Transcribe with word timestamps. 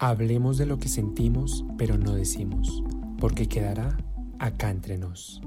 Hablemos 0.00 0.58
de 0.58 0.66
lo 0.66 0.78
que 0.78 0.88
sentimos, 0.88 1.64
pero 1.76 1.98
no 1.98 2.14
decimos, 2.14 2.84
porque 3.18 3.48
quedará 3.48 3.98
acá 4.38 4.70
entre 4.70 4.96
nos. 4.96 5.40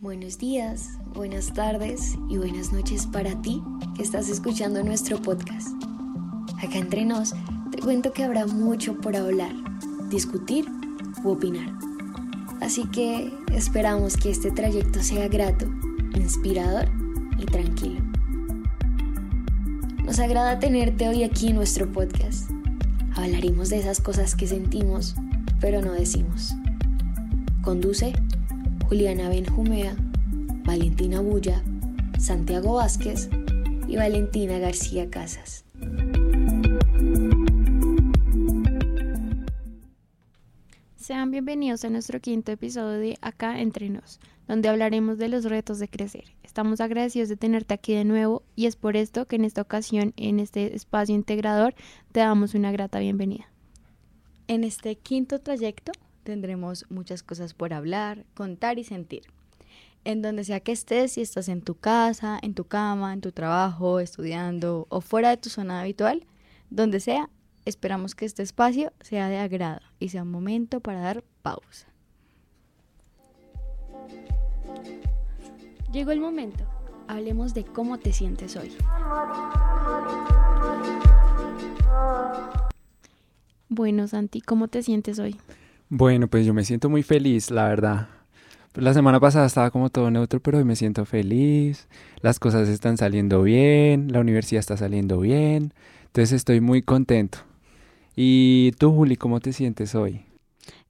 Buenos 0.00 0.36
días, 0.36 0.98
buenas 1.14 1.54
tardes 1.54 2.14
y 2.28 2.36
buenas 2.36 2.74
noches 2.74 3.06
para 3.06 3.40
ti 3.40 3.62
que 3.96 4.02
estás 4.02 4.28
escuchando 4.28 4.84
nuestro 4.84 5.16
podcast. 5.22 5.68
Acá 6.62 6.76
entre 6.76 7.06
nos 7.06 7.34
te 7.70 7.78
cuento 7.78 8.12
que 8.12 8.22
habrá 8.22 8.46
mucho 8.46 9.00
por 9.00 9.16
hablar, 9.16 9.54
discutir 10.10 10.66
u 11.24 11.30
opinar. 11.30 11.72
Así 12.60 12.86
que 12.90 13.32
esperamos 13.54 14.18
que 14.18 14.28
este 14.28 14.50
trayecto 14.50 15.02
sea 15.02 15.26
grato, 15.28 15.64
inspirador 16.14 16.86
y 17.38 17.46
tranquilo. 17.46 18.07
Nos 20.08 20.20
agrada 20.20 20.58
tenerte 20.58 21.06
hoy 21.06 21.22
aquí 21.22 21.48
en 21.48 21.56
nuestro 21.56 21.92
podcast. 21.92 22.50
Hablaremos 23.14 23.68
de 23.68 23.76
esas 23.76 24.00
cosas 24.00 24.34
que 24.34 24.46
sentimos, 24.46 25.14
pero 25.60 25.82
no 25.82 25.92
decimos. 25.92 26.54
Conduce 27.60 28.14
Juliana 28.88 29.28
Benjumea, 29.28 29.94
Valentina 30.64 31.20
Bulla, 31.20 31.62
Santiago 32.18 32.76
Vázquez 32.76 33.28
y 33.86 33.96
Valentina 33.96 34.58
García 34.58 35.10
Casas. 35.10 35.67
Sean 41.08 41.30
bienvenidos 41.30 41.86
a 41.86 41.88
nuestro 41.88 42.20
quinto 42.20 42.52
episodio 42.52 42.98
de 42.98 43.16
Acá 43.22 43.62
entre 43.62 43.88
nos, 43.88 44.20
donde 44.46 44.68
hablaremos 44.68 45.16
de 45.16 45.28
los 45.28 45.46
retos 45.46 45.78
de 45.78 45.88
crecer. 45.88 46.24
Estamos 46.42 46.82
agradecidos 46.82 47.30
de 47.30 47.38
tenerte 47.38 47.72
aquí 47.72 47.94
de 47.94 48.04
nuevo 48.04 48.42
y 48.56 48.66
es 48.66 48.76
por 48.76 48.94
esto 48.94 49.24
que 49.24 49.36
en 49.36 49.46
esta 49.46 49.62
ocasión, 49.62 50.12
en 50.18 50.38
este 50.38 50.76
espacio 50.76 51.14
integrador, 51.14 51.74
te 52.12 52.20
damos 52.20 52.52
una 52.52 52.72
grata 52.72 52.98
bienvenida. 52.98 53.48
En 54.48 54.64
este 54.64 54.96
quinto 54.96 55.38
trayecto 55.38 55.92
tendremos 56.24 56.84
muchas 56.90 57.22
cosas 57.22 57.54
por 57.54 57.72
hablar, 57.72 58.26
contar 58.34 58.78
y 58.78 58.84
sentir. 58.84 59.22
En 60.04 60.20
donde 60.20 60.44
sea 60.44 60.60
que 60.60 60.72
estés, 60.72 61.12
si 61.12 61.22
estás 61.22 61.48
en 61.48 61.62
tu 61.62 61.74
casa, 61.74 62.38
en 62.42 62.52
tu 62.52 62.64
cama, 62.64 63.14
en 63.14 63.22
tu 63.22 63.32
trabajo, 63.32 64.00
estudiando 64.00 64.86
o 64.90 65.00
fuera 65.00 65.30
de 65.30 65.38
tu 65.38 65.48
zona 65.48 65.80
habitual, 65.80 66.26
donde 66.68 67.00
sea, 67.00 67.30
Esperamos 67.68 68.14
que 68.14 68.24
este 68.24 68.42
espacio 68.42 68.94
sea 69.02 69.28
de 69.28 69.36
agrado 69.36 69.82
y 69.98 70.08
sea 70.08 70.22
un 70.22 70.30
momento 70.30 70.80
para 70.80 71.00
dar 71.00 71.22
pausa. 71.42 71.86
Llegó 75.92 76.12
el 76.12 76.20
momento. 76.20 76.64
Hablemos 77.08 77.52
de 77.52 77.66
cómo 77.66 77.98
te 77.98 78.14
sientes 78.14 78.56
hoy. 78.56 78.72
Bueno, 83.68 84.08
Santi, 84.08 84.40
¿cómo 84.40 84.68
te 84.68 84.82
sientes 84.82 85.18
hoy? 85.18 85.36
Bueno, 85.90 86.26
pues 86.26 86.46
yo 86.46 86.54
me 86.54 86.64
siento 86.64 86.88
muy 86.88 87.02
feliz, 87.02 87.50
la 87.50 87.68
verdad. 87.68 88.08
La 88.76 88.94
semana 88.94 89.20
pasada 89.20 89.44
estaba 89.44 89.70
como 89.70 89.90
todo 89.90 90.10
neutro, 90.10 90.40
pero 90.40 90.56
hoy 90.56 90.64
me 90.64 90.74
siento 90.74 91.04
feliz. 91.04 91.86
Las 92.22 92.38
cosas 92.38 92.66
están 92.70 92.96
saliendo 92.96 93.42
bien, 93.42 94.10
la 94.10 94.20
universidad 94.20 94.60
está 94.60 94.78
saliendo 94.78 95.20
bien. 95.20 95.74
Entonces 96.06 96.32
estoy 96.32 96.62
muy 96.62 96.80
contento. 96.80 97.47
¿Y 98.20 98.72
tú, 98.72 98.92
Juli, 98.92 99.14
cómo 99.14 99.38
te 99.38 99.52
sientes 99.52 99.94
hoy? 99.94 100.22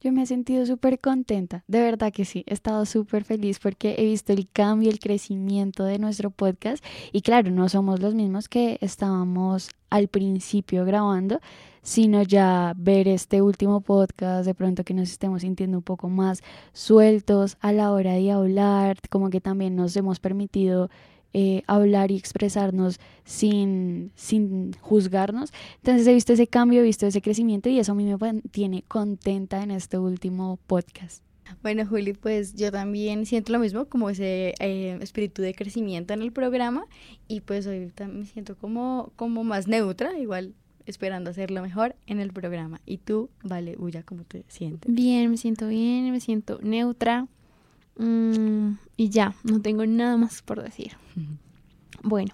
Yo 0.01 0.13
me 0.13 0.23
he 0.23 0.27
sentido 0.27 0.65
súper 0.65 0.99
contenta, 0.99 1.63
de 1.69 1.83
verdad 1.83 2.11
que 2.11 2.25
sí, 2.25 2.43
he 2.47 2.55
estado 2.55 2.87
súper 2.87 3.25
feliz 3.25 3.59
porque 3.59 3.97
he 3.99 4.05
visto 4.07 4.33
el 4.33 4.49
cambio, 4.51 4.89
el 4.91 4.99
crecimiento 4.99 5.85
de 5.85 5.99
nuestro 5.99 6.31
podcast 6.31 6.83
y 7.13 7.21
claro, 7.21 7.51
no 7.51 7.69
somos 7.69 8.01
los 8.01 8.15
mismos 8.15 8.49
que 8.49 8.79
estábamos 8.81 9.69
al 9.91 10.09
principio 10.09 10.87
grabando, 10.87 11.39
sino 11.83 12.23
ya 12.23 12.73
ver 12.79 13.09
este 13.09 13.43
último 13.43 13.83
podcast, 13.83 14.47
de 14.47 14.55
pronto 14.55 14.83
que 14.83 14.95
nos 14.95 15.11
estemos 15.11 15.43
sintiendo 15.43 15.77
un 15.77 15.85
poco 15.85 16.09
más 16.09 16.43
sueltos 16.73 17.59
a 17.61 17.73
la 17.73 17.93
hora 17.93 18.15
de 18.15 18.31
hablar, 18.31 18.97
como 19.11 19.29
que 19.29 19.43
también 19.43 19.77
nos 19.77 19.95
hemos 19.99 20.19
permitido 20.19 20.89
eh, 21.33 21.63
hablar 21.67 22.11
y 22.11 22.17
expresarnos 22.17 22.99
sin, 23.25 24.13
sin 24.15 24.73
juzgarnos. 24.81 25.53
Entonces 25.77 26.07
he 26.07 26.15
visto 26.15 26.33
ese 26.33 26.47
cambio, 26.47 26.81
he 26.81 26.85
visto 26.85 27.07
ese 27.07 27.21
crecimiento 27.21 27.69
y 27.69 27.79
eso 27.79 27.93
a 27.93 27.95
mí 27.95 28.05
me 28.05 28.41
tiene 28.51 28.83
contenta 28.89 29.63
en 29.63 29.71
este 29.71 29.99
último 29.99 30.59
podcast. 30.67 31.23
Bueno, 31.63 31.87
Juli, 31.87 32.13
pues 32.13 32.55
yo 32.55 32.71
también 32.71 33.27
siento 33.27 33.53
lo 33.53 33.59
mismo, 33.59 33.87
como 33.87 34.11
ese 34.11 34.55
eh, 34.61 34.99
espíritu 35.01 35.43
de 35.43 35.55
crecimiento 35.55 36.15
en 36.15 36.23
el 36.23 36.33
programa 36.33 36.87
y 37.27 37.41
pues 37.41 37.67
hoy 37.67 37.91
me 38.13 38.25
siento 38.27 38.57
como, 38.57 39.13
como 39.17 39.45
más 39.45 39.67
neutra, 39.67 40.19
igual 40.19 40.55
esperando 40.87 41.31
hacerlo 41.31 41.63
mejor 41.63 41.97
en 42.07 42.21
el 42.21 42.33
programa. 42.33 42.81
¿Y 42.87 42.99
tú, 42.99 43.29
Vale, 43.43 43.77
Uya, 43.79 44.03
cómo 44.03 44.25
te 44.25 44.45
sientes? 44.49 44.93
Bien, 44.93 45.31
me 45.31 45.37
siento 45.37 45.69
bien, 45.69 46.11
me 46.11 46.21
siento 46.21 46.59
neutra. 46.63 47.27
Mm, 47.99 48.79
y 48.97 49.11
ya, 49.11 49.35
no 49.45 49.61
tengo 49.61 49.85
nada 49.87 50.17
más 50.17 50.43
por 50.43 50.63
decir. 50.63 50.93
Bueno, 52.03 52.33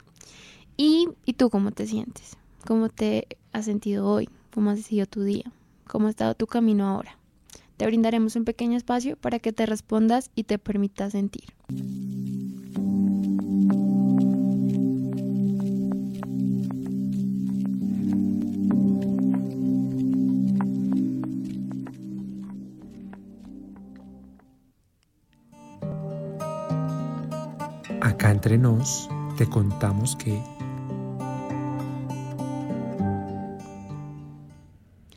¿y, 0.76 1.08
¿y 1.24 1.32
tú 1.32 1.50
cómo 1.50 1.72
te 1.72 1.86
sientes? 1.86 2.36
¿Cómo 2.66 2.88
te 2.88 3.26
has 3.52 3.64
sentido 3.64 4.06
hoy? 4.06 4.28
¿Cómo 4.52 4.70
ha 4.70 4.76
sido 4.76 5.06
tu 5.06 5.22
día? 5.22 5.50
¿Cómo 5.86 6.06
ha 6.06 6.10
estado 6.10 6.34
tu 6.34 6.46
camino 6.46 6.86
ahora? 6.86 7.18
Te 7.76 7.86
brindaremos 7.86 8.36
un 8.36 8.44
pequeño 8.44 8.76
espacio 8.76 9.16
para 9.16 9.38
que 9.38 9.52
te 9.52 9.66
respondas 9.66 10.30
y 10.34 10.44
te 10.44 10.58
permitas 10.58 11.12
sentir. 11.12 11.44
Acá 28.04 28.30
entre 28.30 28.58
nos 28.58 29.08
te 29.38 29.46
contamos 29.46 30.14
que 30.14 30.38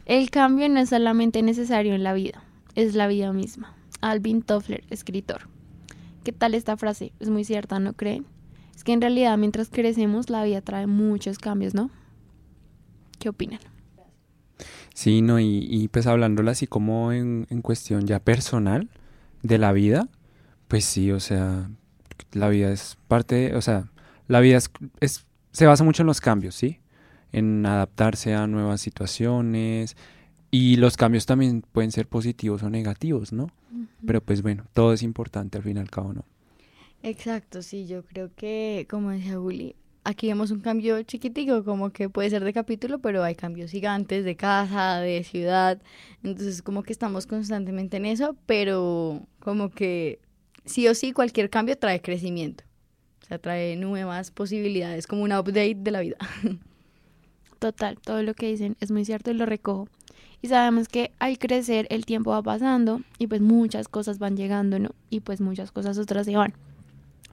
El 0.05 0.29
cambio 0.29 0.69
no 0.69 0.79
es 0.79 0.87
solamente 0.87 1.41
necesario 1.41 1.95
en 1.95 2.03
la 2.03 2.13
vida, 2.13 2.41
es 2.75 2.95
la 2.95 3.07
vida 3.07 3.33
misma. 3.33 3.75
Alvin 3.99 4.41
Toffler, 4.41 4.85
escritor. 4.89 5.49
¿Qué 6.23 6.31
tal 6.31 6.53
esta 6.53 6.77
frase? 6.77 7.11
Es 7.19 7.29
muy 7.29 7.43
cierta, 7.43 7.77
¿no 7.79 7.91
creen? 7.91 8.25
Es 8.73 8.85
que 8.85 8.93
en 8.93 9.01
realidad 9.01 9.37
mientras 9.37 9.67
crecemos 9.67 10.29
la 10.29 10.45
vida 10.45 10.61
trae 10.61 10.87
muchos 10.87 11.39
cambios, 11.39 11.73
¿no? 11.73 11.89
¿Qué 13.19 13.27
opinan? 13.27 13.59
Sí, 14.93 15.21
no, 15.21 15.41
y, 15.41 15.89
pues 15.91 16.07
hablándolo 16.07 16.51
así 16.51 16.67
como 16.67 17.11
en, 17.11 17.47
en 17.49 17.61
cuestión 17.61 18.07
ya 18.07 18.21
personal 18.21 18.87
de 19.43 19.57
la 19.57 19.73
vida, 19.73 20.07
pues 20.69 20.85
sí, 20.85 21.11
o 21.11 21.19
sea, 21.19 21.69
la 22.33 22.49
vida 22.49 22.71
es 22.71 22.97
parte, 23.07 23.55
o 23.55 23.61
sea, 23.61 23.89
la 24.27 24.39
vida 24.39 24.57
es, 24.99 25.25
se 25.51 25.65
basa 25.65 25.83
mucho 25.83 26.03
en 26.03 26.07
los 26.07 26.21
cambios, 26.21 26.55
¿sí? 26.55 26.79
En 27.31 27.65
adaptarse 27.65 28.33
a 28.33 28.47
nuevas 28.47 28.81
situaciones 28.81 29.95
y 30.51 30.77
los 30.77 30.97
cambios 30.97 31.25
también 31.25 31.61
pueden 31.61 31.91
ser 31.91 32.07
positivos 32.07 32.63
o 32.63 32.69
negativos, 32.69 33.33
¿no? 33.33 33.49
Pero 34.05 34.21
pues 34.21 34.41
bueno, 34.41 34.65
todo 34.73 34.93
es 34.93 35.03
importante 35.03 35.57
al 35.57 35.63
fin 35.63 35.77
y 35.77 35.79
al 35.79 35.89
cabo, 35.89 36.13
¿no? 36.13 36.23
Exacto, 37.03 37.61
sí, 37.61 37.85
yo 37.85 38.03
creo 38.03 38.31
que, 38.35 38.87
como 38.89 39.11
decía 39.11 39.37
Juli, 39.37 39.75
aquí 40.03 40.27
vemos 40.27 40.51
un 40.51 40.61
cambio 40.61 41.01
chiquitico, 41.03 41.63
como 41.63 41.91
que 41.91 42.09
puede 42.09 42.29
ser 42.29 42.43
de 42.43 42.53
capítulo, 42.53 42.99
pero 42.99 43.23
hay 43.23 43.35
cambios 43.35 43.71
gigantes 43.71 44.23
de 44.23 44.35
casa, 44.35 44.99
de 44.99 45.23
ciudad, 45.23 45.81
entonces 46.23 46.61
como 46.61 46.83
que 46.83 46.93
estamos 46.93 47.27
constantemente 47.27 47.97
en 47.97 48.05
eso, 48.05 48.35
pero 48.45 49.27
como 49.39 49.69
que 49.69 50.19
sí 50.67 50.87
o 50.87 50.93
sí 50.93 51.11
cualquier 51.11 51.49
cambio 51.49 51.77
trae 51.77 52.01
crecimiento. 52.01 52.63
O 53.23 53.25
sea, 53.25 53.39
trae 53.39 53.75
nuevas 53.75 54.31
posibilidades, 54.31 55.07
como 55.07 55.23
una 55.23 55.39
update 55.39 55.75
de 55.75 55.91
la 55.91 56.01
vida. 56.01 56.17
Total, 57.59 57.97
todo 57.99 58.21
lo 58.21 58.35
que 58.35 58.47
dicen 58.47 58.77
es 58.79 58.91
muy 58.91 59.03
cierto 59.03 59.31
y 59.31 59.33
lo 59.33 59.45
recojo. 59.45 59.89
Y 60.41 60.49
sabemos 60.49 60.87
que 60.87 61.11
al 61.17 61.39
crecer 61.39 61.87
el 61.89 62.05
tiempo 62.05 62.29
va 62.31 62.43
pasando 62.43 63.01
y 63.17 63.25
pues 63.27 63.41
muchas 63.41 63.87
cosas 63.87 64.19
van 64.19 64.37
llegando, 64.37 64.77
¿no? 64.77 64.91
Y 65.09 65.21
pues 65.21 65.41
muchas 65.41 65.71
cosas 65.71 65.97
otras 65.97 66.27
se 66.27 66.35
van. 66.35 66.53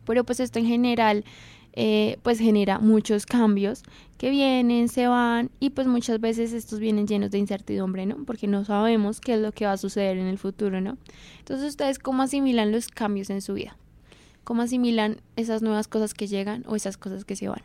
Pero 0.07 0.25
pues 0.25 0.41
esto 0.41 0.59
en 0.59 0.67
general 0.67 1.25
eh, 1.76 2.19
pues 2.23 2.38
genera 2.38 2.79
muchos 2.79 3.26
cambios 3.26 3.82
que 4.17 4.31
vienen, 4.31 4.88
se 4.88 5.09
van 5.09 5.50
y 5.59 5.71
pues 5.71 5.88
muchas 5.88 6.21
veces 6.21 6.53
estos 6.53 6.79
vienen 6.79 7.09
llenos 7.09 7.32
de 7.32 7.38
incertidumbre, 7.38 8.06
¿no? 8.06 8.25
Porque 8.25 8.47
no 8.47 8.65
sabemos 8.65 9.21
qué 9.21 9.35
es 9.35 9.41
lo 9.41 9.50
que 9.50 9.67
va 9.67 9.73
a 9.73 9.76
suceder 9.76 10.17
en 10.17 10.26
el 10.26 10.38
futuro, 10.38 10.81
¿no? 10.81 10.97
Entonces 11.41 11.71
ustedes 11.71 11.99
cómo 11.99 12.23
asimilan 12.23 12.71
los 12.71 12.87
cambios 12.87 13.29
en 13.31 13.43
su 13.43 13.55
vida, 13.55 13.76
cómo 14.44 14.62
asimilan 14.62 15.17
esas 15.35 15.62
nuevas 15.62 15.88
cosas 15.88 16.15
que 16.15 16.29
llegan 16.29 16.65
o 16.69 16.76
esas 16.76 16.97
cosas 16.97 17.25
que 17.25 17.35
se 17.35 17.49
van. 17.49 17.62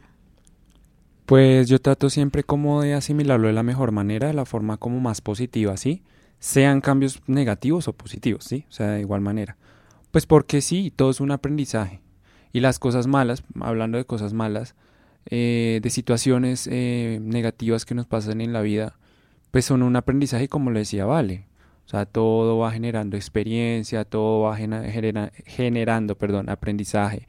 Pues 1.27 1.69
yo 1.69 1.79
trato 1.79 2.09
siempre 2.09 2.43
como 2.43 2.81
de 2.81 2.95
asimilarlo 2.95 3.45
de 3.45 3.53
la 3.53 3.61
mejor 3.61 3.91
manera, 3.91 4.29
de 4.29 4.33
la 4.33 4.45
forma 4.45 4.77
como 4.77 4.99
más 4.99 5.21
positiva, 5.21 5.77
¿sí? 5.77 6.01
Sean 6.39 6.81
cambios 6.81 7.21
negativos 7.27 7.87
o 7.87 7.93
positivos, 7.93 8.45
¿sí? 8.45 8.65
O 8.69 8.71
sea, 8.71 8.87
de 8.91 9.01
igual 9.01 9.21
manera. 9.21 9.55
Pues 10.09 10.25
porque 10.25 10.61
sí, 10.61 10.91
todo 10.95 11.11
es 11.11 11.19
un 11.19 11.29
aprendizaje. 11.29 12.01
Y 12.51 12.61
las 12.61 12.79
cosas 12.79 13.07
malas, 13.07 13.43
hablando 13.59 13.97
de 13.97 14.05
cosas 14.05 14.33
malas, 14.33 14.75
eh, 15.25 15.79
de 15.83 15.89
situaciones 15.89 16.67
eh, 16.71 17.19
negativas 17.21 17.85
que 17.85 17.95
nos 17.95 18.07
pasan 18.07 18.41
en 18.41 18.53
la 18.53 18.61
vida, 18.61 18.95
pues 19.51 19.65
son 19.65 19.83
un 19.83 19.95
aprendizaje 19.95 20.47
como 20.47 20.71
le 20.71 20.79
decía 20.79 21.05
Vale. 21.05 21.45
O 21.85 21.89
sea, 21.89 22.05
todo 22.05 22.59
va 22.59 22.71
generando 22.71 23.17
experiencia, 23.17 24.05
todo 24.05 24.41
va 24.41 24.55
generando 24.55 26.15
perdón, 26.15 26.49
aprendizaje. 26.49 27.27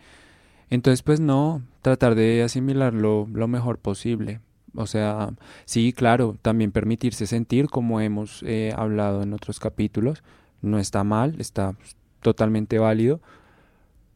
Entonces, 0.68 1.02
pues 1.02 1.18
no, 1.18 1.62
tratar 1.82 2.14
de 2.14 2.42
asimilarlo 2.42 3.26
lo 3.32 3.48
mejor 3.48 3.78
posible. 3.78 4.40
O 4.74 4.86
sea, 4.86 5.30
sí, 5.64 5.92
claro, 5.92 6.36
también 6.42 6.72
permitirse 6.72 7.26
sentir, 7.26 7.68
como 7.68 8.00
hemos 8.00 8.42
eh, 8.46 8.72
hablado 8.76 9.22
en 9.22 9.32
otros 9.32 9.58
capítulos, 9.58 10.22
no 10.62 10.78
está 10.78 11.04
mal, 11.04 11.40
está 11.40 11.74
totalmente 12.20 12.78
válido, 12.78 13.20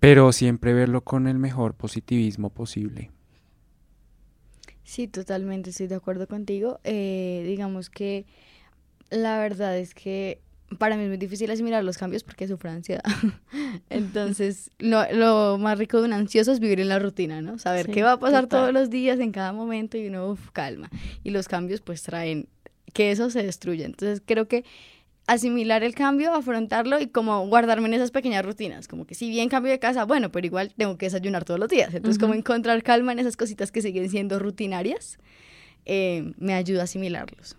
pero 0.04 0.32
siempre 0.32 0.74
verlo 0.74 1.00
con 1.02 1.26
el 1.26 1.38
mejor 1.38 1.72
positivismo 1.72 2.50
posible. 2.50 3.10
Sí, 4.82 5.08
totalmente, 5.08 5.70
estoy 5.70 5.86
de 5.86 5.94
acuerdo 5.94 6.28
contigo. 6.28 6.78
Eh, 6.84 7.42
digamos 7.46 7.88
que 7.88 8.26
la 9.08 9.38
verdad 9.38 9.78
es 9.78 9.94
que 9.94 10.42
para 10.78 10.98
mí 10.98 11.04
es 11.04 11.08
muy 11.08 11.16
difícil 11.16 11.50
asimilar 11.50 11.82
los 11.82 11.96
cambios 11.96 12.22
porque 12.22 12.46
sufro 12.46 12.68
ansiedad. 12.68 13.02
Entonces, 13.88 14.70
lo, 14.78 15.10
lo, 15.10 15.56
más 15.56 15.78
rico 15.78 16.00
de 16.00 16.04
un 16.04 16.12
ansioso 16.12 16.52
es 16.52 16.60
vivir 16.60 16.80
en 16.80 16.90
la 16.90 16.98
rutina, 16.98 17.40
¿no? 17.40 17.58
Saber 17.58 17.88
qué 17.88 18.02
va 18.02 18.12
a 18.12 18.18
pasar 18.18 18.46
todos 18.46 18.74
los 18.74 18.90
días, 18.90 19.20
en 19.20 19.32
cada 19.32 19.54
momento, 19.54 19.96
y 19.96 20.08
uno, 20.08 20.32
uf, 20.32 20.50
calma. 20.50 20.90
Y 21.22 21.30
los 21.30 21.48
cambios, 21.48 21.80
pues, 21.80 22.02
traen 22.02 22.46
que 22.92 23.10
eso 23.10 23.30
se 23.30 23.42
destruya. 23.42 23.86
Entonces, 23.86 24.22
creo 24.22 24.48
que 24.48 24.66
asimilar 25.26 25.82
el 25.82 25.94
cambio, 25.94 26.34
afrontarlo 26.34 27.00
y 27.00 27.06
como 27.06 27.46
guardarme 27.48 27.88
en 27.88 27.94
esas 27.94 28.10
pequeñas 28.10 28.44
rutinas, 28.44 28.88
como 28.88 29.06
que 29.06 29.14
si 29.14 29.30
bien 29.30 29.48
cambio 29.48 29.72
de 29.72 29.78
casa, 29.78 30.04
bueno, 30.04 30.30
pero 30.30 30.46
igual 30.46 30.72
tengo 30.76 30.98
que 30.98 31.06
desayunar 31.06 31.44
todos 31.44 31.58
los 31.58 31.68
días, 31.68 31.94
entonces 31.94 32.18
como 32.18 32.34
encontrar 32.34 32.82
calma 32.82 33.12
en 33.12 33.18
esas 33.18 33.36
cositas 33.36 33.72
que 33.72 33.82
siguen 33.82 34.10
siendo 34.10 34.38
rutinarias, 34.38 35.18
eh, 35.86 36.32
me 36.38 36.54
ayuda 36.54 36.82
a 36.82 36.84
asimilarlos. 36.84 37.56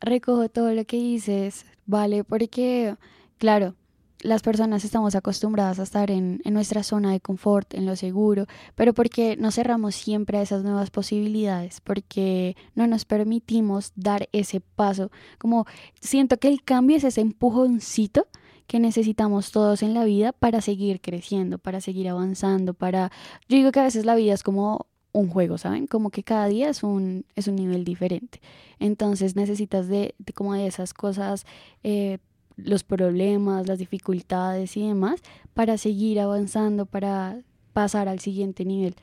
Recojo 0.00 0.48
todo 0.48 0.72
lo 0.72 0.84
que 0.84 0.96
dices, 0.96 1.64
vale, 1.86 2.24
porque, 2.24 2.96
claro, 3.38 3.74
las 4.20 4.42
personas 4.42 4.84
estamos 4.84 5.14
acostumbradas 5.14 5.78
a 5.78 5.82
estar 5.82 6.10
en, 6.10 6.40
en, 6.44 6.54
nuestra 6.54 6.82
zona 6.82 7.12
de 7.12 7.20
confort, 7.20 7.74
en 7.74 7.86
lo 7.86 7.96
seguro, 7.96 8.46
pero 8.74 8.94
porque 8.94 9.36
no 9.36 9.50
cerramos 9.50 9.94
siempre 9.94 10.38
a 10.38 10.42
esas 10.42 10.62
nuevas 10.62 10.90
posibilidades, 10.90 11.80
porque 11.80 12.56
no 12.74 12.86
nos 12.86 13.04
permitimos 13.04 13.92
dar 13.94 14.28
ese 14.32 14.60
paso. 14.60 15.10
Como 15.38 15.66
siento 16.00 16.38
que 16.38 16.48
el 16.48 16.62
cambio 16.62 16.96
es 16.96 17.04
ese 17.04 17.20
empujoncito 17.20 18.26
que 18.66 18.80
necesitamos 18.80 19.52
todos 19.52 19.82
en 19.82 19.94
la 19.94 20.04
vida 20.04 20.32
para 20.32 20.60
seguir 20.60 21.00
creciendo, 21.00 21.58
para 21.58 21.80
seguir 21.80 22.08
avanzando, 22.08 22.74
para... 22.74 23.12
Yo 23.48 23.56
digo 23.56 23.72
que 23.72 23.80
a 23.80 23.84
veces 23.84 24.04
la 24.04 24.14
vida 24.14 24.34
es 24.34 24.42
como 24.42 24.86
un 25.12 25.28
juego, 25.30 25.56
¿saben? 25.56 25.86
Como 25.86 26.10
que 26.10 26.22
cada 26.22 26.46
día 26.46 26.68
es 26.68 26.82
un, 26.82 27.24
es 27.36 27.48
un 27.48 27.56
nivel 27.56 27.84
diferente. 27.84 28.40
Entonces 28.78 29.36
necesitas 29.36 29.88
de, 29.88 30.14
como 30.34 30.54
de 30.54 30.66
esas 30.66 30.92
cosas 30.92 31.46
eh, 31.82 32.18
los 32.56 32.84
problemas, 32.84 33.66
las 33.66 33.78
dificultades 33.78 34.76
y 34.76 34.86
demás 34.86 35.20
para 35.54 35.78
seguir 35.78 36.20
avanzando, 36.20 36.86
para 36.86 37.40
pasar 37.72 38.08
al 38.08 38.20
siguiente 38.20 38.64
nivel. 38.64 38.94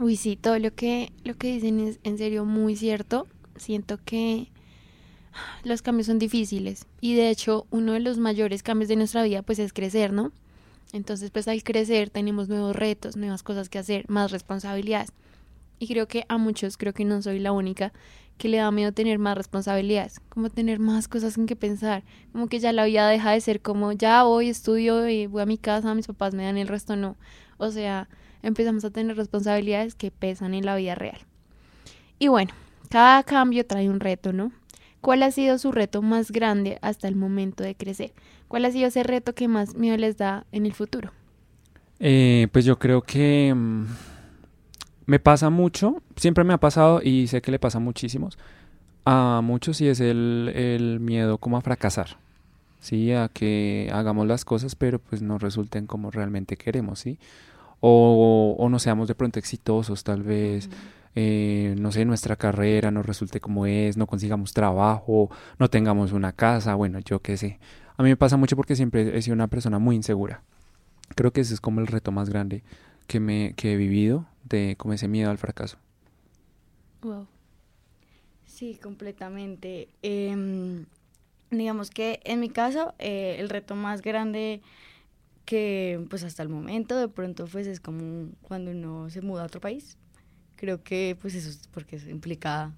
Uy, 0.00 0.16
sí, 0.16 0.36
todo 0.36 0.58
lo 0.58 0.74
que, 0.74 1.12
lo 1.22 1.34
que 1.36 1.52
dicen 1.52 1.78
es 1.80 2.00
en 2.02 2.18
serio 2.18 2.44
muy 2.44 2.74
cierto. 2.76 3.28
Siento 3.56 3.98
que 4.04 4.48
los 5.62 5.82
cambios 5.82 6.06
son 6.06 6.18
difíciles 6.18 6.86
y 7.00 7.14
de 7.14 7.30
hecho 7.30 7.66
uno 7.70 7.92
de 7.92 8.00
los 8.00 8.18
mayores 8.18 8.62
cambios 8.62 8.88
de 8.88 8.96
nuestra 8.96 9.22
vida 9.22 9.42
pues 9.42 9.58
es 9.58 9.72
crecer, 9.72 10.12
¿no? 10.12 10.32
Entonces 10.92 11.30
pues 11.30 11.48
al 11.48 11.62
crecer 11.62 12.10
tenemos 12.10 12.48
nuevos 12.48 12.74
retos, 12.74 13.16
nuevas 13.16 13.42
cosas 13.42 13.68
que 13.68 13.78
hacer, 13.78 14.04
más 14.08 14.30
responsabilidades. 14.30 15.12
Y 15.84 15.86
creo 15.86 16.08
que 16.08 16.24
a 16.30 16.38
muchos, 16.38 16.78
creo 16.78 16.94
que 16.94 17.04
no 17.04 17.20
soy 17.20 17.38
la 17.40 17.52
única, 17.52 17.92
que 18.38 18.48
le 18.48 18.56
da 18.56 18.70
miedo 18.70 18.92
tener 18.92 19.18
más 19.18 19.36
responsabilidades, 19.36 20.18
como 20.30 20.48
tener 20.48 20.78
más 20.78 21.08
cosas 21.08 21.36
en 21.36 21.44
que 21.44 21.56
pensar, 21.56 22.04
como 22.32 22.46
que 22.46 22.58
ya 22.58 22.72
la 22.72 22.86
vida 22.86 23.06
deja 23.06 23.32
de 23.32 23.40
ser 23.42 23.60
como 23.60 23.92
ya 23.92 24.22
voy, 24.22 24.48
estudio 24.48 25.06
y 25.10 25.26
voy 25.26 25.42
a 25.42 25.46
mi 25.46 25.58
casa, 25.58 25.94
mis 25.94 26.06
papás 26.06 26.32
me 26.32 26.44
dan 26.44 26.56
el 26.56 26.68
resto, 26.68 26.96
no. 26.96 27.16
O 27.58 27.70
sea, 27.70 28.08
empezamos 28.42 28.82
a 28.86 28.90
tener 28.92 29.14
responsabilidades 29.14 29.94
que 29.94 30.10
pesan 30.10 30.54
en 30.54 30.64
la 30.64 30.74
vida 30.74 30.94
real. 30.94 31.18
Y 32.18 32.28
bueno, 32.28 32.54
cada 32.88 33.22
cambio 33.24 33.66
trae 33.66 33.90
un 33.90 34.00
reto, 34.00 34.32
¿no? 34.32 34.52
¿Cuál 35.02 35.22
ha 35.22 35.30
sido 35.32 35.58
su 35.58 35.70
reto 35.70 36.00
más 36.00 36.30
grande 36.30 36.78
hasta 36.80 37.08
el 37.08 37.14
momento 37.14 37.62
de 37.62 37.74
crecer? 37.74 38.14
¿Cuál 38.48 38.64
ha 38.64 38.70
sido 38.70 38.88
ese 38.88 39.02
reto 39.02 39.34
que 39.34 39.48
más 39.48 39.74
miedo 39.74 39.98
les 39.98 40.16
da 40.16 40.46
en 40.50 40.64
el 40.64 40.72
futuro? 40.72 41.12
Eh, 42.00 42.48
pues 42.52 42.64
yo 42.64 42.78
creo 42.78 43.02
que... 43.02 43.54
Me 45.06 45.18
pasa 45.18 45.50
mucho, 45.50 46.02
siempre 46.16 46.44
me 46.44 46.54
ha 46.54 46.58
pasado 46.58 47.00
y 47.02 47.26
sé 47.26 47.42
que 47.42 47.50
le 47.50 47.58
pasa 47.58 47.78
muchísimos, 47.78 48.38
a 49.04 49.40
muchos 49.42 49.80
y 49.80 49.88
es 49.88 50.00
el, 50.00 50.50
el 50.54 51.00
miedo 51.00 51.38
como 51.38 51.58
a 51.58 51.60
fracasar, 51.60 52.16
¿sí? 52.80 53.12
A 53.12 53.28
que 53.28 53.90
hagamos 53.92 54.26
las 54.26 54.44
cosas 54.44 54.74
pero 54.76 54.98
pues 54.98 55.20
no 55.20 55.38
resulten 55.38 55.86
como 55.86 56.10
realmente 56.10 56.56
queremos, 56.56 57.00
¿sí? 57.00 57.18
O, 57.80 58.56
o 58.58 58.68
no 58.70 58.78
seamos 58.78 59.08
de 59.08 59.14
pronto 59.14 59.38
exitosos 59.38 60.04
tal 60.04 60.22
vez, 60.22 60.70
eh, 61.14 61.74
no 61.78 61.92
sé, 61.92 62.04
nuestra 62.04 62.36
carrera 62.36 62.90
no 62.90 63.02
resulte 63.02 63.40
como 63.40 63.66
es, 63.66 63.96
no 63.96 64.06
consigamos 64.06 64.52
trabajo, 64.52 65.30
no 65.58 65.68
tengamos 65.68 66.12
una 66.12 66.32
casa, 66.32 66.74
bueno, 66.74 66.98
yo 67.00 67.20
qué 67.20 67.36
sé. 67.36 67.58
A 67.96 68.02
mí 68.02 68.08
me 68.08 68.16
pasa 68.16 68.36
mucho 68.36 68.56
porque 68.56 68.74
siempre 68.74 69.16
he 69.16 69.22
sido 69.22 69.34
una 69.34 69.46
persona 69.48 69.78
muy 69.78 69.96
insegura. 69.96 70.42
Creo 71.14 71.32
que 71.32 71.42
ese 71.42 71.54
es 71.54 71.60
como 71.60 71.80
el 71.80 71.86
reto 71.86 72.10
más 72.10 72.30
grande 72.30 72.64
que, 73.06 73.20
me, 73.20 73.52
que 73.56 73.74
he 73.74 73.76
vivido 73.76 74.26
de 74.44 74.76
como 74.76 74.94
ese 74.94 75.08
miedo 75.08 75.30
al 75.30 75.38
fracaso. 75.38 75.78
Wow. 77.02 77.26
Sí, 78.46 78.78
completamente. 78.82 79.88
Em, 80.02 80.86
digamos 81.50 81.90
que 81.90 82.20
en 82.24 82.40
mi 82.40 82.48
caso, 82.48 82.94
eh, 82.98 83.36
el 83.38 83.48
reto 83.48 83.74
más 83.74 84.02
grande 84.02 84.62
que 85.44 86.04
pues 86.08 86.24
hasta 86.24 86.42
el 86.42 86.48
momento 86.48 86.96
de 86.96 87.08
pronto 87.08 87.46
pues 87.46 87.66
es 87.66 87.80
como 87.80 88.30
cuando 88.42 88.70
uno 88.70 89.10
se 89.10 89.20
muda 89.20 89.42
a 89.42 89.46
otro 89.46 89.60
país. 89.60 89.98
Creo 90.56 90.82
que 90.82 91.16
pues 91.20 91.34
eso 91.34 91.50
es 91.50 91.68
porque 91.72 91.96
eso 91.96 92.08
implica 92.08 92.72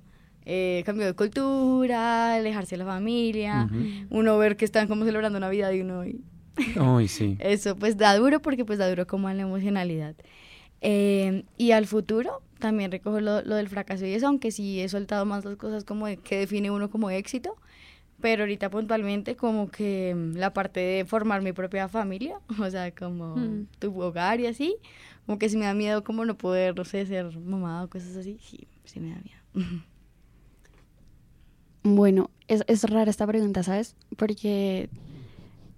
eh, 0.44 0.82
cambio 0.86 1.06
de 1.06 1.12
cultura, 1.12 2.34
alejarse 2.34 2.76
de 2.76 2.78
la 2.78 2.86
familia, 2.86 3.69
uno 4.10 4.38
ver 4.38 4.56
que 4.56 4.64
están 4.64 4.88
como 4.88 5.04
celebrando 5.04 5.40
Navidad 5.40 5.72
y 5.72 5.80
uno... 5.80 6.06
Y... 6.06 6.24
sí. 7.08 7.36
Eso 7.40 7.76
pues 7.76 7.96
da 7.96 8.16
duro 8.16 8.40
porque 8.40 8.64
pues 8.64 8.78
da 8.78 8.88
duro 8.88 9.06
como 9.06 9.29
a 9.29 9.34
la 9.34 9.43
emocionalidad. 9.43 10.14
Eh, 10.88 11.43
y 11.58 11.72
al 11.72 11.84
futuro 11.88 12.43
también 12.60 12.93
recojo 12.93 13.19
lo, 13.19 13.43
del 13.43 13.69
fracaso 13.69 14.06
y 14.06 14.12
eso, 14.12 14.28
aunque 14.28 14.52
sí 14.52 14.81
he 14.81 14.88
soltado 14.88 15.26
más 15.26 15.44
las 15.44 15.56
cosas 15.56 15.82
como 15.82 16.06
que 16.22 16.38
define 16.38 16.70
uno 16.70 16.90
como 16.90 17.10
éxito, 17.10 17.56
pero 18.20 18.44
ahorita 18.44 18.70
puntualmente 18.70 19.34
como 19.34 19.69
que 19.69 20.14
mm, 20.14 20.36
la 20.36 20.52
parte 20.52 20.78
de 20.78 21.05
formar 21.05 21.43
mi 21.43 21.52
propia 21.52 21.88
familia, 21.88 22.38
o 22.60 22.70
sea, 22.70 22.94
como 22.94 23.34
mm. 23.34 23.66
tu 23.81 24.00
hogar 24.00 24.38
y 24.38 24.46
así, 24.46 24.76
como 25.26 25.40
que 25.40 25.48
si 25.48 25.56
me 25.56 25.64
da 25.64 25.74
miedo 25.74 26.05
como 26.05 26.24
no 26.24 26.38
poder, 26.38 26.76
no 26.76 26.84
sé, 26.84 27.05
ser 27.05 27.36
mamá 27.36 27.82
o 27.82 27.88
cosas 27.88 28.16
así, 28.16 28.38
sí, 28.40 28.69
sí 28.84 29.00
me 29.00 29.10
da 29.10 29.20
miedo. 29.22 29.82
Bueno, 31.88 32.31
es, 32.48 32.64
es 32.66 32.82
rara 32.82 33.08
esta 33.08 33.28
pregunta, 33.28 33.62
¿sabes? 33.62 33.94
Porque 34.16 34.90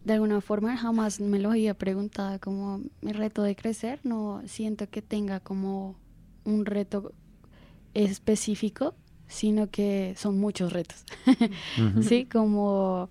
de 0.09 0.15
alguna 0.15 0.41
forma 0.41 0.75
jamás 0.75 1.21
me 1.21 1.39
lo 1.39 1.51
había 1.51 1.75
preguntado 1.75 2.41
como 2.41 2.81
mi 3.03 3.13
reto 3.13 3.43
de 3.43 3.55
crecer, 3.55 4.01
no 4.05 4.41
siento 4.47 4.89
que 4.89 5.03
tenga 5.03 5.39
como 5.39 5.97
un 6.45 6.65
reto 6.65 7.13
específico, 7.93 8.95
sino 9.27 9.69
que 9.69 10.15
son 10.17 10.41
muchos 10.41 10.73
retos, 10.73 11.05
¿sí? 12.01 12.25
Como 12.25 13.11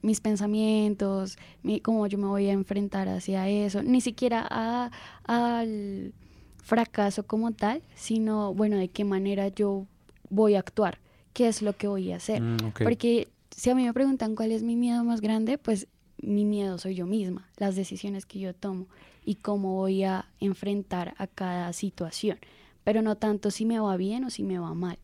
mis 0.00 0.22
pensamientos, 0.22 1.36
mi, 1.62 1.80
cómo 1.80 2.06
yo 2.06 2.16
me 2.16 2.28
voy 2.28 2.48
a 2.48 2.52
enfrentar 2.52 3.10
hacia 3.10 3.46
eso, 3.48 3.82
ni 3.82 4.00
siquiera 4.00 4.90
al 5.24 6.14
fracaso 6.62 7.26
como 7.26 7.52
tal, 7.52 7.82
sino, 7.94 8.54
bueno, 8.54 8.78
de 8.78 8.88
qué 8.88 9.04
manera 9.04 9.48
yo 9.48 9.86
voy 10.30 10.54
a 10.54 10.60
actuar, 10.60 10.98
qué 11.34 11.46
es 11.48 11.60
lo 11.60 11.76
que 11.76 11.88
voy 11.88 12.10
a 12.12 12.16
hacer. 12.16 12.40
Mm, 12.40 12.72
Porque 12.82 13.28
si 13.54 13.68
a 13.68 13.74
mí 13.74 13.84
me 13.84 13.92
preguntan 13.92 14.34
cuál 14.34 14.52
es 14.52 14.62
mi 14.62 14.76
miedo 14.76 15.04
más 15.04 15.20
grande, 15.20 15.58
pues 15.58 15.88
mi 16.20 16.44
miedo 16.44 16.78
soy 16.78 16.94
yo 16.94 17.06
misma, 17.06 17.48
las 17.56 17.76
decisiones 17.76 18.26
que 18.26 18.38
yo 18.38 18.54
tomo 18.54 18.86
y 19.24 19.36
cómo 19.36 19.74
voy 19.74 20.04
a 20.04 20.26
enfrentar 20.40 21.14
a 21.18 21.26
cada 21.26 21.72
situación, 21.72 22.38
pero 22.84 23.02
no 23.02 23.16
tanto 23.16 23.50
si 23.50 23.64
me 23.64 23.78
va 23.78 23.96
bien 23.96 24.24
o 24.24 24.30
si 24.30 24.42
me 24.42 24.58
va 24.58 24.74
mal. 24.74 24.98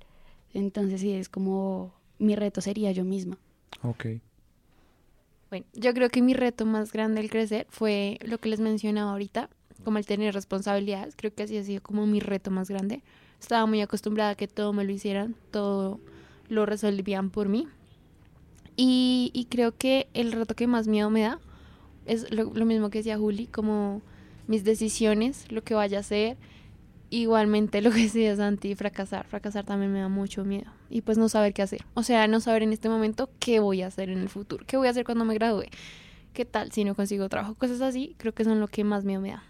Entonces 0.52 1.00
sí, 1.00 1.12
es 1.12 1.28
como 1.28 1.92
mi 2.18 2.36
reto 2.36 2.60
sería 2.60 2.92
yo 2.92 3.04
misma. 3.04 3.38
Ok. 3.82 4.06
Bueno, 5.50 5.66
yo 5.74 5.92
creo 5.94 6.08
que 6.08 6.22
mi 6.22 6.34
reto 6.34 6.64
más 6.66 6.92
grande 6.92 7.20
al 7.20 7.30
crecer 7.30 7.66
fue 7.70 8.18
lo 8.22 8.38
que 8.38 8.48
les 8.48 8.60
mencionaba 8.60 9.12
ahorita, 9.12 9.50
como 9.84 9.98
el 9.98 10.06
tener 10.06 10.34
responsabilidades. 10.34 11.14
Creo 11.16 11.34
que 11.34 11.44
así 11.44 11.56
ha 11.58 11.64
sido 11.64 11.82
como 11.82 12.06
mi 12.06 12.20
reto 12.20 12.50
más 12.50 12.68
grande. 12.68 13.02
Estaba 13.40 13.66
muy 13.66 13.80
acostumbrada 13.80 14.30
a 14.30 14.34
que 14.36 14.48
todo 14.48 14.72
me 14.72 14.84
lo 14.84 14.92
hicieran, 14.92 15.36
todo 15.50 16.00
lo 16.48 16.66
resolvían 16.66 17.30
por 17.30 17.48
mí. 17.48 17.68
Y, 18.76 19.46
creo 19.50 19.76
que 19.76 20.08
el 20.14 20.32
reto 20.32 20.54
que 20.54 20.66
más 20.66 20.88
miedo 20.88 21.10
me 21.10 21.22
da 21.22 21.38
es 22.06 22.30
lo, 22.32 22.50
mismo 22.64 22.90
que 22.90 22.98
decía 22.98 23.18
Juli, 23.18 23.46
como 23.46 24.02
mis 24.46 24.64
decisiones, 24.64 25.50
lo 25.50 25.62
que 25.62 25.74
vaya 25.74 25.98
a 25.98 26.00
hacer, 26.00 26.36
Igualmente 27.14 27.80
lo 27.82 27.92
que 27.92 28.02
decía 28.02 28.34
Santi, 28.34 28.74
fracasar, 28.74 29.26
fracasar 29.28 29.64
también 29.64 29.92
me 29.92 30.00
da 30.00 30.08
mucho 30.08 30.44
miedo. 30.44 30.70
Y 30.90 31.02
pues 31.02 31.16
no 31.16 31.28
saber 31.28 31.54
qué 31.54 31.62
hacer. 31.62 31.84
O 31.94 32.02
sea, 32.02 32.26
no 32.26 32.40
saber 32.40 32.64
en 32.64 32.72
este 32.72 32.88
momento 32.88 33.30
qué 33.38 33.60
voy 33.60 33.82
a 33.82 33.86
hacer 33.86 34.08
en 34.10 34.18
el 34.18 34.28
futuro, 34.28 34.64
qué 34.66 34.76
voy 34.76 34.88
a 34.88 34.90
hacer 34.90 35.04
cuando 35.04 35.24
me 35.24 35.34
gradúe, 35.34 35.66
qué 36.32 36.44
tal 36.44 36.72
si 36.72 36.82
no 36.82 36.96
consigo 36.96 37.28
trabajo, 37.28 37.54
cosas 37.54 37.80
así, 37.82 38.16
creo 38.18 38.34
que 38.34 38.42
son 38.42 38.58
lo 38.58 38.66
que 38.66 38.82
más 38.82 39.04
miedo 39.04 39.20
me 39.20 39.30
da. 39.30 39.44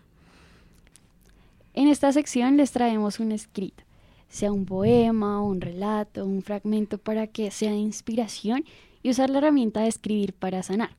En 1.73 1.89
esta 1.89 2.13
sección 2.13 2.59
les 2.59 2.71
traemos 2.71 3.19
un 3.19 3.33
escrito, 3.33 3.83
sea 4.29 4.53
un 4.53 4.67
poema, 4.67 5.43
un 5.43 5.63
relato, 5.63 6.27
un 6.27 6.43
fragmento 6.43 6.99
para 6.99 7.27
que 7.27 7.51
sea 7.51 7.71
de 7.71 7.79
inspiración 7.79 8.65
y 9.05 9.11
usar 9.11 9.31
la 9.31 9.39
herramienta 9.39 9.83
de 9.83 9.89
escribir 9.89 10.33
para 10.33 10.65
sanar. 10.65 10.97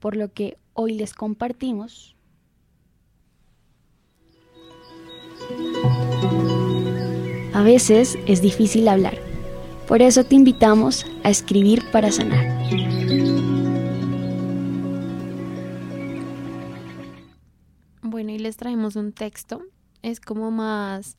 Por 0.00 0.16
lo 0.16 0.32
que 0.32 0.58
hoy 0.72 0.94
les 0.94 1.14
compartimos 1.14 2.16
A 7.54 7.62
veces 7.62 8.18
es 8.26 8.40
difícil 8.40 8.88
hablar, 8.88 9.18
por 9.86 10.00
eso 10.00 10.24
te 10.24 10.34
invitamos 10.34 11.04
a 11.22 11.28
escribir 11.28 11.82
para 11.92 12.10
sanar. 12.10 12.46
Bueno, 18.00 18.30
y 18.30 18.38
les 18.38 18.56
traemos 18.56 18.96
un 18.96 19.12
texto, 19.12 19.62
es 20.00 20.18
como 20.18 20.50
más 20.50 21.14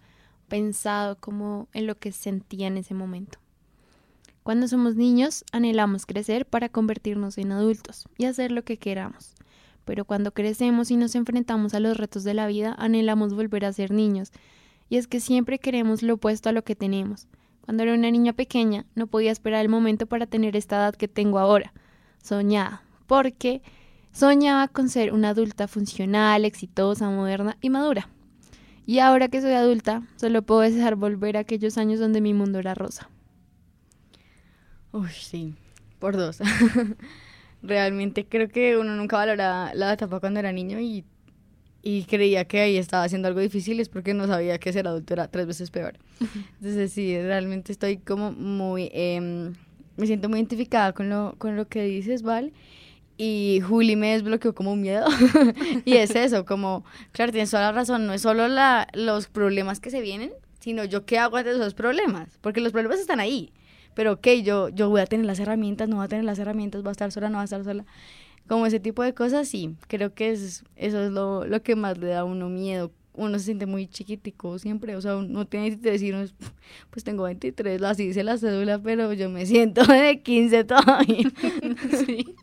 pensado 0.47 1.17
como 1.19 1.67
en 1.71 1.85
lo 1.85 1.99
que 1.99 2.11
sentía 2.11 2.67
en 2.67 2.77
ese 2.77 2.95
momento. 2.95 3.42
Cuando 4.43 4.67
somos 4.67 4.97
niños 4.97 5.45
anhelamos 5.53 6.05
crecer 6.05 6.45
para 6.45 6.67
convertirnos 6.67 7.37
en 7.37 7.53
adultos 7.53 8.09
y 8.17 8.25
hacer 8.25 8.51
lo 8.51 8.63
que 8.63 8.77
queramos. 8.77 9.35
Pero 9.85 10.03
cuando 10.03 10.33
crecemos 10.33 10.91
y 10.91 10.97
nos 10.97 11.15
enfrentamos 11.15 11.73
a 11.73 11.79
los 11.79 11.95
retos 11.95 12.25
de 12.25 12.33
la 12.33 12.47
vida, 12.47 12.75
anhelamos 12.77 13.33
volver 13.33 13.63
a 13.63 13.71
ser 13.71 13.91
niños 13.91 14.33
y 14.89 14.97
es 14.97 15.07
que 15.07 15.21
siempre 15.21 15.59
queremos 15.59 16.03
lo 16.03 16.15
opuesto 16.15 16.49
a 16.49 16.51
lo 16.51 16.65
que 16.65 16.75
tenemos. 16.75 17.27
Cuando 17.61 17.83
era 17.83 17.93
una 17.93 18.11
niña 18.11 18.33
pequeña 18.33 18.85
no 18.95 19.07
podía 19.07 19.31
esperar 19.31 19.61
el 19.61 19.69
momento 19.69 20.07
para 20.07 20.27
tener 20.27 20.57
esta 20.57 20.75
edad 20.75 20.95
que 20.95 21.07
tengo 21.07 21.39
ahora. 21.39 21.71
Soñaba, 22.21 22.83
porque 23.07 23.61
soñaba 24.11 24.67
con 24.67 24.89
ser 24.89 25.13
una 25.13 25.29
adulta 25.29 25.69
funcional, 25.69 26.43
exitosa, 26.43 27.09
moderna 27.09 27.57
y 27.61 27.69
madura. 27.69 28.09
Y 28.85 28.99
ahora 28.99 29.29
que 29.29 29.39
soy 29.39 29.53
adulta, 29.53 30.03
solo 30.17 30.41
puedo 30.41 30.59
desear 30.59 30.97
volver 30.97 31.37
a 31.37 31.41
aquellos 31.41 31.77
años 31.77 32.01
donde 32.01 32.19
mi 32.19 32.33
mundo 32.33 32.59
era 32.59 32.75
rosa. 32.75 33.09
Uy, 34.93 35.09
sí, 35.09 35.53
por 35.99 36.15
dos. 36.15 36.39
Realmente 37.61 38.25
creo 38.25 38.47
que 38.47 38.77
uno 38.77 38.95
nunca 38.95 39.17
valora 39.17 39.73
la 39.73 39.93
etapa 39.93 40.21
cuando 40.21 40.39
era 40.39 40.51
niño 40.51 40.79
y 40.79 41.03
y 41.85 42.05
creía 42.05 42.45
que 42.45 42.61
ahí 42.61 42.77
estaba 42.77 43.03
haciendo 43.03 43.27
algo 43.27 43.41
difícil 43.41 43.81
es 43.81 43.89
porque 43.89 44.13
no 44.13 44.25
sabía 44.25 44.57
que 44.57 44.71
ser 44.71 44.87
adulto 44.87 45.13
era 45.13 45.27
tres 45.27 45.45
veces 45.45 45.69
peor. 45.69 45.95
Entonces 46.55 46.93
sí, 46.93 47.21
realmente 47.21 47.73
estoy 47.73 47.97
como 47.97 48.31
muy, 48.31 48.89
em, 48.93 49.53
me 49.97 50.07
siento 50.07 50.29
muy 50.29 50.39
identificada 50.39 50.93
con 50.93 51.09
lo, 51.09 51.35
con 51.37 51.57
lo 51.57 51.67
que 51.67 51.83
dices, 51.83 52.23
Val. 52.23 52.53
Y 53.17 53.59
Juli 53.67 53.97
me 53.97 54.13
desbloqueó 54.13 54.55
como 54.55 54.71
un 54.71 54.81
miedo. 54.81 55.05
y 55.83 55.97
es 55.97 56.15
eso, 56.15 56.45
como, 56.45 56.85
claro, 57.11 57.33
tienes 57.33 57.51
toda 57.51 57.63
la 57.63 57.71
razón, 57.73 58.07
no 58.07 58.13
es 58.13 58.21
solo 58.21 58.47
la, 58.47 58.87
los 58.93 59.27
problemas 59.27 59.81
que 59.81 59.91
se 59.91 59.99
vienen, 59.99 60.31
sino 60.61 60.85
yo 60.85 61.05
qué 61.05 61.19
hago 61.19 61.35
ante 61.35 61.51
esos 61.51 61.73
problemas, 61.73 62.39
porque 62.39 62.61
los 62.61 62.71
problemas 62.71 62.99
están 63.01 63.19
ahí. 63.19 63.51
Pero 63.95 64.13
ok, 64.13 64.27
yo, 64.43 64.69
yo 64.69 64.89
voy 64.89 65.01
a 65.01 65.05
tener 65.05 65.25
las 65.25 65.39
herramientas, 65.39 65.89
no 65.89 65.97
voy 65.97 66.05
a 66.05 66.07
tener 66.07 66.25
las 66.25 66.39
herramientas, 66.39 66.81
voy 66.83 66.89
a 66.89 66.91
estar 66.91 67.11
sola, 67.11 67.29
no 67.29 67.37
voy 67.37 67.41
a 67.41 67.45
estar 67.45 67.63
sola 67.63 67.85
como 68.47 68.65
ese 68.65 68.79
tipo 68.79 69.03
de 69.03 69.13
cosas, 69.13 69.47
sí, 69.47 69.75
creo 69.87 70.13
que 70.13 70.31
es, 70.31 70.63
eso 70.75 71.03
es 71.03 71.11
lo, 71.11 71.45
lo 71.45 71.61
que 71.63 71.75
más 71.75 71.97
le 71.97 72.07
da 72.07 72.19
a 72.19 72.23
uno 72.23 72.49
miedo. 72.49 72.91
Uno 73.15 73.37
se 73.37 73.45
siente 73.45 73.67
muy 73.67 73.85
chiquitico 73.85 74.57
siempre, 74.57 74.95
o 74.95 75.01
sea, 75.01 75.17
uno 75.17 75.45
tiene 75.45 75.69
que 75.69 75.91
decir, 75.91 76.15
pues 76.89 77.03
tengo 77.03 77.23
23, 77.23 77.79
así 77.83 78.07
dice 78.07 78.23
la 78.23 78.39
cédula, 78.39 78.79
pero 78.79 79.13
yo 79.13 79.29
me 79.29 79.45
siento 79.45 79.85
de 79.85 80.21
15 80.21 80.63
todavía. 80.63 81.31
sí. 82.05 82.35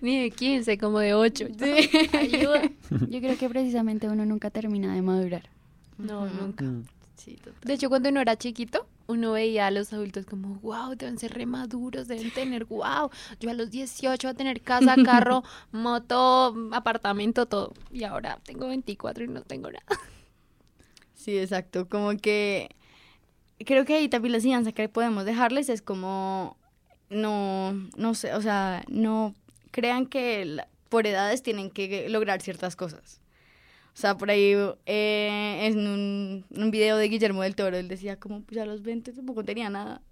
Ni 0.00 0.22
de 0.22 0.30
15, 0.30 0.78
como 0.78 0.98
de 0.98 1.14
8. 1.14 1.46
Sí. 1.56 1.90
Ayuda. 2.16 2.62
Yo 3.08 3.20
creo 3.20 3.38
que 3.38 3.48
precisamente 3.48 4.08
uno 4.08 4.26
nunca 4.26 4.50
termina 4.50 4.94
de 4.94 5.02
madurar. 5.02 5.48
No, 5.96 6.26
nunca. 6.28 6.64
Mm. 6.64 6.84
de 7.64 7.74
hecho, 7.74 7.88
cuando 7.88 8.08
uno 8.08 8.20
era 8.20 8.36
chiquito, 8.36 8.85
uno 9.06 9.32
veía 9.32 9.66
a 9.66 9.70
los 9.70 9.92
adultos 9.92 10.26
como, 10.26 10.56
wow, 10.56 10.94
deben 10.96 11.18
ser 11.18 11.32
remaduros, 11.32 12.08
deben 12.08 12.32
tener, 12.32 12.64
wow, 12.64 13.10
yo 13.40 13.50
a 13.50 13.54
los 13.54 13.70
18 13.70 14.26
voy 14.26 14.32
a 14.32 14.36
tener 14.36 14.60
casa, 14.60 14.96
carro, 15.04 15.44
moto, 15.72 16.54
apartamento, 16.72 17.46
todo. 17.46 17.72
Y 17.92 18.04
ahora 18.04 18.38
tengo 18.44 18.68
24 18.68 19.24
y 19.24 19.28
no 19.28 19.42
tengo 19.42 19.70
nada. 19.70 19.86
Sí, 21.14 21.38
exacto. 21.38 21.88
Como 21.88 22.16
que 22.16 22.70
creo 23.64 23.84
que 23.84 23.94
ahí 23.94 24.08
también 24.08 24.32
la 24.32 24.38
enseñanza 24.38 24.72
que 24.72 24.88
podemos 24.88 25.24
dejarles 25.24 25.68
es 25.68 25.82
como, 25.82 26.56
no, 27.08 27.72
no 27.96 28.14
sé, 28.14 28.34
o 28.34 28.42
sea, 28.42 28.84
no 28.88 29.34
crean 29.70 30.06
que 30.06 30.58
por 30.88 31.06
edades 31.06 31.42
tienen 31.42 31.70
que 31.70 32.08
lograr 32.08 32.42
ciertas 32.42 32.76
cosas. 32.76 33.20
O 33.96 33.98
sea, 33.98 34.18
por 34.18 34.30
ahí 34.30 34.54
eh, 34.84 35.58
en 35.62 35.78
un, 35.88 36.44
un, 36.54 36.70
video 36.70 36.98
de 36.98 37.08
Guillermo 37.08 37.42
del 37.42 37.56
Toro, 37.56 37.78
él 37.78 37.88
decía 37.88 38.20
como, 38.20 38.42
pues 38.42 38.60
a 38.60 38.66
los 38.66 38.82
20 38.82 39.10
tampoco 39.14 39.42
tenía 39.42 39.70
nada. 39.70 40.02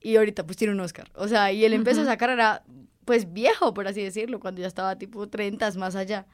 Y 0.00 0.14
ahorita 0.14 0.46
pues 0.46 0.56
tiene 0.56 0.72
un 0.72 0.78
Oscar. 0.78 1.10
O 1.16 1.26
sea, 1.26 1.50
y 1.50 1.64
él 1.64 1.72
empezó 1.72 2.02
esa 2.02 2.16
carrera 2.16 2.62
pues 3.04 3.32
viejo, 3.32 3.74
por 3.74 3.88
así 3.88 4.00
decirlo, 4.00 4.38
cuando 4.38 4.60
ya 4.60 4.68
estaba 4.68 4.94
tipo 4.94 5.28
30 5.28 5.72
más 5.72 5.96
allá. 5.96 6.26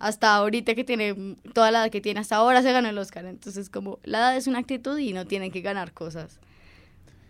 Hasta 0.00 0.34
ahorita 0.34 0.74
que 0.74 0.82
tiene 0.82 1.36
toda 1.54 1.70
la 1.70 1.84
edad 1.84 1.92
que 1.92 2.00
tiene, 2.00 2.18
hasta 2.18 2.34
ahora 2.34 2.60
se 2.60 2.72
ganó 2.72 2.88
el 2.88 2.98
Oscar. 2.98 3.24
Entonces 3.26 3.70
como 3.70 4.00
la 4.02 4.18
edad 4.18 4.36
es 4.36 4.48
una 4.48 4.58
actitud 4.58 4.98
y 4.98 5.12
no 5.12 5.26
tienen 5.26 5.52
que 5.52 5.60
ganar 5.60 5.92
cosas 5.92 6.40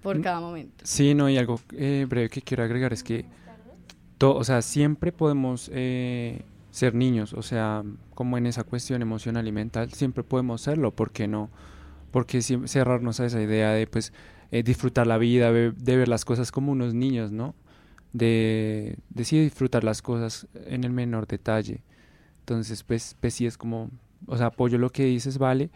por 0.03 0.19
mm, 0.19 0.23
cada 0.23 0.41
momento. 0.41 0.85
Sí, 0.87 1.13
no, 1.13 1.29
y 1.29 1.37
algo 1.37 1.61
eh, 1.73 2.07
breve 2.09 2.31
que 2.31 2.41
quiero 2.41 2.63
agregar 2.63 2.95
es 2.95 3.03
que, 3.03 3.27
o 4.21 4.43
sea, 4.43 4.63
siempre 4.63 5.13
podemos... 5.13 5.71
Eh, 5.71 6.41
ser 6.77 6.95
niños, 6.95 7.33
o 7.33 7.41
sea, 7.41 7.85
como 8.15 8.37
en 8.37 8.45
esa 8.45 8.63
cuestión 8.63 9.01
emocional 9.01 9.49
y 9.49 9.53
mental, 9.53 9.95
siempre 9.95 10.23
podemos 10.23 10.61
serlo, 10.61 10.95
¿por 10.95 11.11
qué 11.11 11.27
no? 11.27 11.49
Porque 12.11 12.43
cerrarnos 12.43 13.19
a 13.19 13.25
esa 13.25 13.41
idea 13.41 13.71
de 13.73 13.87
pues 13.87 14.13
eh, 14.51 14.63
disfrutar 14.63 15.07
la 15.07 15.17
vida, 15.17 15.51
de, 15.51 15.71
ver 15.71 16.07
las 16.07 16.27
cosas 16.27 16.53
como 16.53 16.73
unos 16.73 16.93
niños, 16.93 17.33
¿no? 17.33 17.55
De, 18.13 18.99
de 19.09 19.25
disfrutar 19.25 19.85
las 19.85 20.03
cosas 20.03 20.49
en 20.67 20.85
el 20.85 20.93
menor 20.93 21.27
detalle. 21.27 21.83
Entonces, 22.41 22.83
pues, 22.85 23.17
pues 23.21 23.33
sí 23.33 23.47
es 23.47 23.57
como, 23.57 23.91
o 24.27 24.37
sea, 24.37 24.49
apoyo 24.49 24.77
lo 24.77 24.91
que 24.91 25.07
dices, 25.07 25.39
vale, 25.39 25.71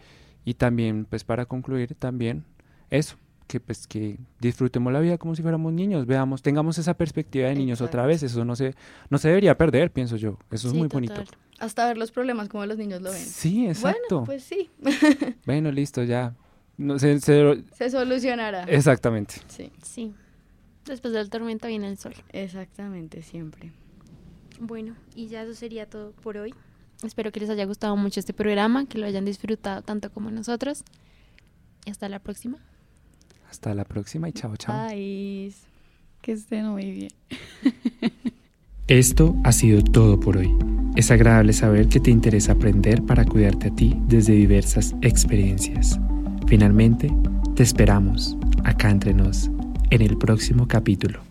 y 0.45 0.53
también, 0.53 1.05
pues 1.05 1.23
para 1.23 1.47
concluir, 1.47 1.95
también 1.95 2.45
eso, 2.91 3.15
que 3.51 3.59
pues 3.59 3.85
que 3.85 4.17
disfrutemos 4.39 4.93
la 4.93 5.01
vida 5.01 5.17
como 5.17 5.35
si 5.35 5.41
fuéramos 5.41 5.73
niños, 5.73 6.05
veamos, 6.05 6.41
tengamos 6.41 6.77
esa 6.77 6.93
perspectiva 6.93 7.49
de 7.49 7.55
niños 7.55 7.81
otra 7.81 8.05
vez, 8.05 8.23
eso 8.23 8.45
no 8.45 8.55
se, 8.55 8.75
no 9.09 9.17
se 9.17 9.27
debería 9.27 9.57
perder, 9.57 9.91
pienso 9.91 10.15
yo, 10.15 10.37
eso 10.51 10.69
es 10.69 10.73
muy 10.73 10.87
bonito. 10.87 11.21
Hasta 11.59 11.85
ver 11.85 11.97
los 11.97 12.11
problemas 12.11 12.47
como 12.47 12.65
los 12.65 12.77
niños 12.77 13.01
lo 13.01 13.11
ven. 13.11 13.19
Sí, 13.19 13.67
exacto. 13.67 14.21
Bueno, 14.21 14.25
pues 14.25 14.43
sí. 14.43 14.69
bueno, 15.45 15.69
listo, 15.69 16.01
ya. 16.03 16.33
No, 16.77 16.97
se, 16.97 17.19
se, 17.19 17.63
se 17.73 17.89
solucionará. 17.89 18.63
Exactamente. 18.63 19.35
Sí. 19.47 19.69
Sí. 19.83 20.13
Después 20.85 21.13
del 21.13 21.29
tormento 21.29 21.67
viene 21.67 21.89
el 21.89 21.97
sol. 21.97 22.15
Exactamente, 22.29 23.21
siempre. 23.21 23.73
Bueno, 24.61 24.95
y 25.13 25.27
ya 25.27 25.43
eso 25.43 25.53
sería 25.53 25.87
todo 25.87 26.13
por 26.13 26.37
hoy. 26.37 26.55
Espero 27.03 27.33
que 27.33 27.41
les 27.41 27.49
haya 27.49 27.65
gustado 27.65 27.97
mucho 27.97 28.21
este 28.21 28.33
programa, 28.33 28.85
que 28.85 28.97
lo 28.97 29.05
hayan 29.05 29.25
disfrutado 29.25 29.81
tanto 29.81 30.09
como 30.09 30.31
nosotros. 30.31 30.83
Y 31.85 31.91
hasta 31.91 32.07
la 32.07 32.19
próxima. 32.19 32.57
Hasta 33.51 33.75
la 33.75 33.83
próxima 33.83 34.29
y 34.29 34.31
chao, 34.31 34.55
chao. 34.55 34.87
Bye. 34.87 35.51
Que 36.21 36.31
estén 36.31 36.67
muy 36.67 36.89
bien. 36.89 37.11
Esto 38.87 39.35
ha 39.43 39.51
sido 39.51 39.83
todo 39.83 40.19
por 40.19 40.37
hoy. 40.37 40.55
Es 40.95 41.11
agradable 41.11 41.51
saber 41.51 41.89
que 41.89 41.99
te 41.99 42.11
interesa 42.11 42.53
aprender 42.53 43.03
para 43.03 43.25
cuidarte 43.25 43.67
a 43.67 43.75
ti 43.75 43.97
desde 44.07 44.33
diversas 44.33 44.95
experiencias. 45.01 45.99
Finalmente, 46.47 47.13
te 47.53 47.63
esperamos 47.63 48.37
acá 48.63 48.89
entre 48.89 49.13
nos 49.13 49.51
en 49.89 50.01
el 50.01 50.17
próximo 50.17 50.67
capítulo. 50.69 51.30